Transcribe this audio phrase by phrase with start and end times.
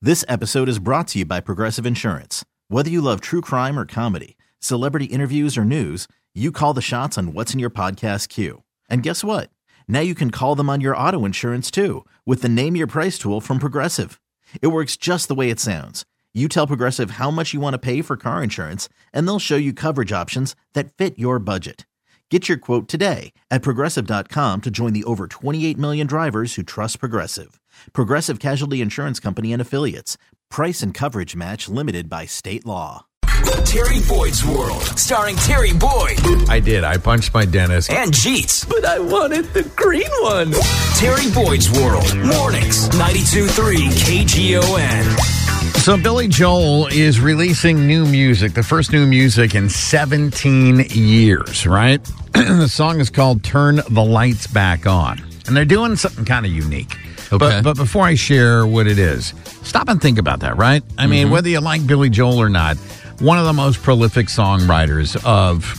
[0.00, 2.44] This episode is brought to you by Progressive Insurance.
[2.68, 6.06] Whether you love true crime or comedy, celebrity interviews or news,
[6.36, 8.62] you call the shots on what's in your podcast queue.
[8.88, 9.50] And guess what?
[9.88, 13.18] Now you can call them on your auto insurance too with the Name Your Price
[13.18, 14.20] tool from Progressive.
[14.62, 16.04] It works just the way it sounds.
[16.32, 19.56] You tell Progressive how much you want to pay for car insurance, and they'll show
[19.56, 21.86] you coverage options that fit your budget.
[22.30, 27.00] Get your quote today at progressive.com to join the over 28 million drivers who trust
[27.00, 27.58] Progressive.
[27.94, 30.18] Progressive Casualty Insurance Company and Affiliates.
[30.50, 33.06] Price and coverage match limited by state law.
[33.64, 36.18] Terry Boyd's World, starring Terry Boyd
[36.50, 36.84] I did.
[36.84, 37.88] I punched my dentist.
[37.90, 38.68] and Jeets.
[38.68, 40.52] But I wanted the green one.
[40.96, 45.47] Terry Boyd's World, mornings, 92.3 KGON.
[45.88, 52.04] So Billy Joel is releasing new music, the first new music in 17 years, right?
[52.34, 55.18] the song is called Turn the Lights Back On.
[55.46, 56.94] And they're doing something kind of unique.
[57.32, 57.38] Okay.
[57.38, 60.82] But, but before I share what it is, stop and think about that, right?
[60.98, 61.32] I mean, mm-hmm.
[61.32, 62.76] whether you like Billy Joel or not,
[63.20, 65.74] one of the most prolific songwriters of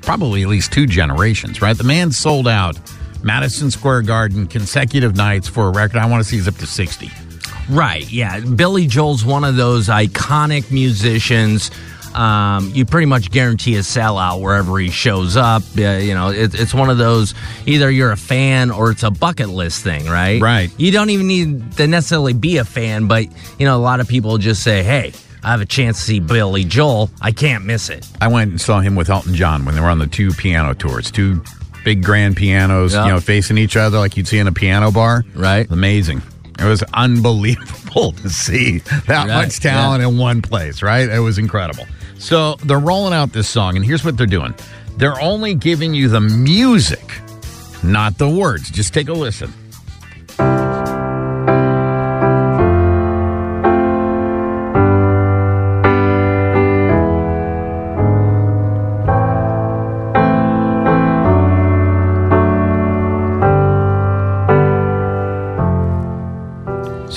[0.00, 1.76] probably at least two generations, right?
[1.76, 2.80] The man sold out
[3.22, 5.98] Madison Square Garden consecutive nights for a record.
[5.98, 7.10] I want to see he's up to 60.
[7.70, 8.40] Right, yeah.
[8.40, 11.70] Billy Joel's one of those iconic musicians.
[12.14, 15.62] Um, you pretty much guarantee a sellout wherever he shows up.
[15.78, 17.34] Uh, you know, it, it's one of those
[17.66, 20.42] either you're a fan or it's a bucket list thing, right?
[20.42, 20.72] Right.
[20.76, 23.26] You don't even need to necessarily be a fan, but
[23.60, 25.12] you know, a lot of people just say, "Hey,
[25.44, 27.10] I have a chance to see Billy Joel.
[27.20, 29.86] I can't miss it." I went and saw him with Elton John when they were
[29.90, 31.40] on the two piano tours, two
[31.84, 33.04] big grand pianos, Yeah.
[33.04, 35.24] you know, facing each other like you'd see in a piano bar.
[35.36, 35.70] Right.
[35.70, 36.22] Amazing.
[36.60, 41.08] It was unbelievable to see that Right, much talent in one place, right?
[41.08, 41.86] It was incredible.
[42.18, 44.54] So they're rolling out this song, and here's what they're doing
[44.96, 47.20] they're only giving you the music,
[47.82, 48.70] not the words.
[48.70, 49.52] Just take a listen.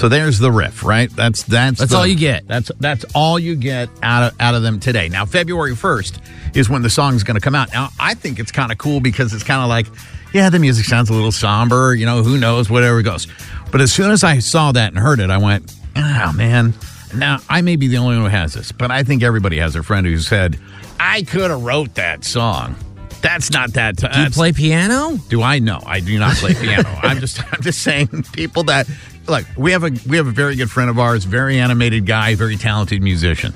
[0.03, 1.09] So there's the riff, right?
[1.09, 2.45] That's that's That's the- all you get.
[2.45, 5.07] That's that's all you get out of out of them today.
[5.07, 6.19] Now February 1st
[6.57, 7.71] is when the song's going to come out.
[7.71, 9.85] Now I think it's kind of cool because it's kind of like
[10.33, 13.27] yeah, the music sounds a little somber, you know, who knows whatever it goes.
[13.71, 16.73] But as soon as I saw that and heard it, I went, "Oh man,
[17.15, 19.73] now I may be the only one who has this, but I think everybody has
[19.77, 20.59] a friend who said,
[20.99, 22.75] "I could have wrote that song."
[23.21, 23.95] That's not that.
[23.95, 25.17] Do you play piano?
[25.29, 25.79] Do I know?
[25.85, 26.89] I do not play piano.
[27.01, 28.85] I'm just I'm just saying people that
[29.27, 32.35] look, we have a we have a very good friend of ours, very animated guy,
[32.35, 33.53] very talented musician.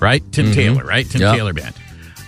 [0.00, 0.22] Right?
[0.32, 0.54] Tim mm-hmm.
[0.54, 1.08] Taylor, right?
[1.08, 1.36] Tim Yep.
[1.36, 1.74] Taylor band.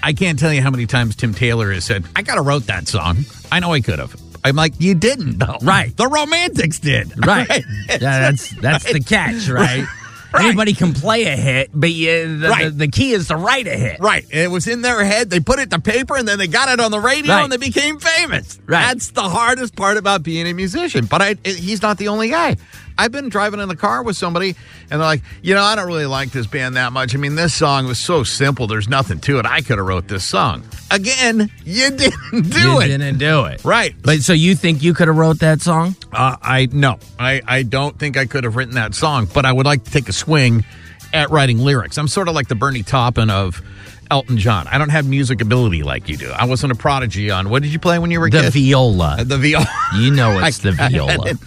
[0.03, 2.89] I can't tell you how many times Tim Taylor has said, I gotta wrote that
[2.89, 3.19] song.
[3.53, 4.17] I know I could have.
[4.45, 5.59] I'm like, you didn't though.
[5.63, 5.95] Right.
[5.97, 7.27] The romantics did.
[7.27, 7.49] Right.
[7.89, 9.87] yeah, that's that's the catch, right?
[10.33, 10.45] Right.
[10.45, 12.65] Anybody can play a hit, but you, the, Right.
[12.65, 13.99] the, the key is to write a hit.
[13.99, 14.27] Right.
[14.31, 15.31] It was in their head.
[15.31, 17.43] They put it to paper and then they got it on the radio Right.
[17.45, 18.59] and they became famous.
[18.67, 18.83] Right.
[18.89, 21.07] That's the hardest part about being a musician.
[21.07, 22.57] But I, it- he's not the only guy.
[22.99, 24.57] I've been driving in the car with somebody
[24.91, 27.15] and they're like, you know, I don't really like this band that much.
[27.15, 28.67] I mean, this song was so simple.
[28.67, 29.47] There's nothing to it.
[29.47, 30.65] I could have wrote this song.
[30.91, 32.57] Again, you didn't do it.
[32.57, 32.87] you it.
[32.89, 33.65] didn't do it.
[33.65, 33.95] Right.
[34.03, 35.95] But so you think you could have wrote that song?
[36.13, 39.53] Uh, I no, I, I don't think I could have written that song, but I
[39.53, 40.65] would like to take a swing
[41.13, 41.99] at writing lyrics.
[41.99, 43.63] I'm sort of like the Bernie Taupin of
[44.11, 44.67] Elton John.
[44.69, 46.31] I don't have music ability like you do.
[46.31, 48.53] I wasn't a prodigy on what did you play when you were a The kid?
[48.53, 49.25] viola.
[49.25, 49.67] the viola.
[49.97, 51.35] You know it's the viola.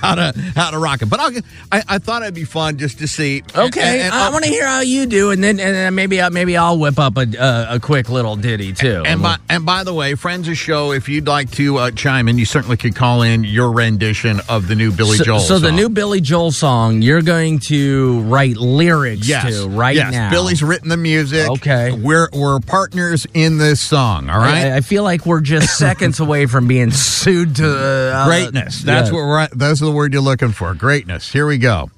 [0.00, 1.06] how to how to rock it.
[1.10, 1.30] But I'll,
[1.72, 3.42] I I thought it'd be fun just to see.
[3.54, 5.94] Okay, and- and I I'll- want to hear how you do, and then and then
[5.94, 9.02] maybe I- maybe I'll whip up a a, a quick little ditty too.
[9.06, 11.90] And by, and by the way, friends of the show, if you'd like to uh,
[11.92, 15.40] chime in, you certainly could call in your rendition of the new Billy so, Joel.
[15.40, 20.12] so the new Billy Joel song, you're going to write lyrics yes, to right yes.
[20.12, 20.30] now.
[20.30, 21.48] Billy's written the music.
[21.48, 21.92] Okay.
[21.92, 24.28] we're we're partners in this song.
[24.28, 24.66] all right?
[24.66, 28.82] I- I, feel like we're just seconds away from being sued to uh, greatness.
[28.82, 29.14] That's yeah.
[29.14, 29.48] what we're.
[29.48, 30.74] Those are the word you're looking for.
[30.74, 31.32] Greatness.
[31.32, 31.90] Here we go.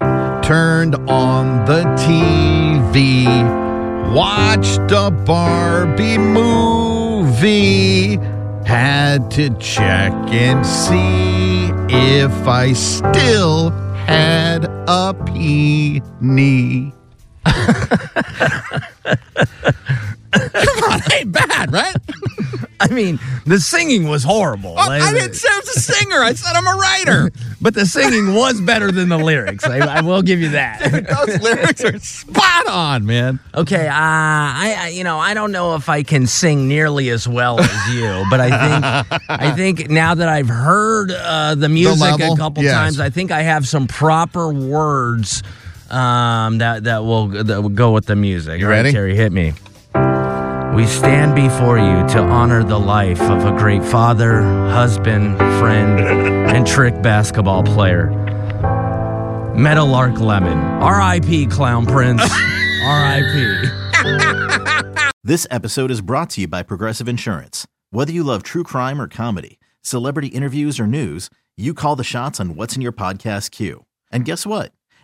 [0.00, 3.26] Turned on the TV,
[4.12, 8.16] watched a Barbie movie.
[8.66, 13.70] Had to check and see if I still
[14.08, 16.92] had a peony.
[20.30, 21.96] Come on, ain't bad, right?
[22.80, 24.74] I mean, the singing was horrible.
[24.78, 26.20] Oh, I didn't say I was a singer.
[26.22, 27.32] I said I'm a writer.
[27.60, 29.64] but the singing was better than the lyrics.
[29.64, 30.80] I, I will give you that.
[31.26, 33.40] Those lyrics are spot on, man.
[33.54, 37.26] Okay, uh, I, I you know I don't know if I can sing nearly as
[37.26, 38.50] well as you, but I
[39.08, 42.34] think I think now that I've heard uh, the music level?
[42.34, 42.74] a couple Yes.
[42.74, 45.42] times, I think I have some proper words
[45.90, 48.60] um, that that will that will go with the music.
[48.60, 48.92] You All right, ready?
[48.92, 49.16] Terry?
[49.16, 49.54] Hit me.
[50.74, 55.98] We stand before you to honor the life of a great father, husband, friend,
[56.50, 58.10] and trick basketball player.
[59.56, 60.58] Meadowlark Lemon.
[60.58, 61.46] R.I.P.
[61.46, 62.22] Clown Prince.
[62.84, 63.68] R.I.P.
[65.24, 67.66] This episode is brought to you by Progressive Insurance.
[67.90, 72.38] Whether you love true crime or comedy, celebrity interviews or news, you call the shots
[72.38, 73.84] on what's in your podcast queue.
[74.12, 74.70] And guess what?